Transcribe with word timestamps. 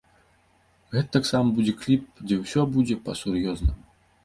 Гэта 0.95 1.11
таксама 1.17 1.53
будзе 1.59 1.73
кліп, 1.83 2.03
дзе 2.27 2.41
ўсё 2.43 2.61
будзе 2.73 3.01
па-сур'ёзнаму. 3.07 3.81